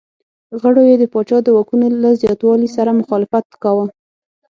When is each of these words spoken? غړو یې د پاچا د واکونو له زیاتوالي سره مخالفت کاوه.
غړو 0.61 0.81
یې 0.89 0.95
د 0.99 1.03
پاچا 1.13 1.37
د 1.43 1.47
واکونو 1.55 1.87
له 2.03 2.09
زیاتوالي 2.21 2.69
سره 2.75 2.97
مخالفت 2.99 3.45
کاوه. 3.63 3.85